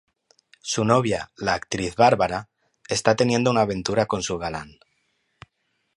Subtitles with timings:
[0.61, 2.49] Su novia, la actriz Bárbara,
[2.89, 4.79] está teniendo una aventura con su galán.